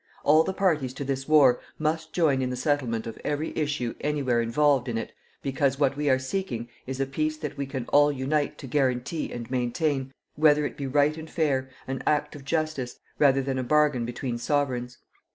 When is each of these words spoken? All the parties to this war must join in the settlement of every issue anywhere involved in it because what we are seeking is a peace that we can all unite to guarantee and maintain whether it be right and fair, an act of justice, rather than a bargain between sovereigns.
All 0.23 0.43
the 0.43 0.51
parties 0.51 0.95
to 0.95 1.03
this 1.05 1.27
war 1.27 1.59
must 1.77 2.11
join 2.11 2.41
in 2.41 2.49
the 2.49 2.55
settlement 2.55 3.05
of 3.05 3.19
every 3.23 3.55
issue 3.55 3.93
anywhere 4.01 4.41
involved 4.41 4.89
in 4.89 4.97
it 4.97 5.13
because 5.43 5.77
what 5.77 5.95
we 5.95 6.09
are 6.09 6.17
seeking 6.17 6.69
is 6.87 6.99
a 6.99 7.05
peace 7.05 7.37
that 7.37 7.55
we 7.55 7.67
can 7.67 7.85
all 7.89 8.11
unite 8.11 8.57
to 8.57 8.65
guarantee 8.65 9.31
and 9.31 9.51
maintain 9.51 10.11
whether 10.35 10.65
it 10.65 10.75
be 10.75 10.87
right 10.87 11.15
and 11.17 11.29
fair, 11.29 11.69
an 11.85 12.01
act 12.07 12.35
of 12.35 12.43
justice, 12.43 12.97
rather 13.19 13.43
than 13.43 13.59
a 13.59 13.63
bargain 13.63 14.03
between 14.03 14.39
sovereigns. 14.39 14.97